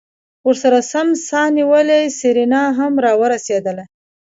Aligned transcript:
ورسرہ 0.47 0.81
سم 0.91 1.07
سا 1.27 1.41
نيولې 1.55 1.99
سېرېنا 2.17 2.63
هم 2.77 2.93
راورسېدله. 3.05 3.83